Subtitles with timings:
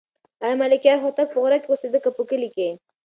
[0.43, 2.67] آیا ملکیار هوتک په غره کې اوسېده که په کلي کې؟